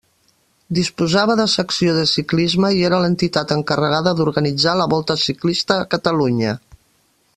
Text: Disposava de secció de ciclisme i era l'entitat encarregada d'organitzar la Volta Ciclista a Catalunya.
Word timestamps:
Disposava 0.77 1.35
de 1.39 1.45
secció 1.55 1.93
de 1.97 2.05
ciclisme 2.11 2.71
i 2.77 2.81
era 2.89 3.01
l'entitat 3.03 3.53
encarregada 3.57 4.15
d'organitzar 4.21 4.75
la 4.81 4.89
Volta 4.95 5.19
Ciclista 5.25 5.79
a 5.83 5.89
Catalunya. 5.93 6.57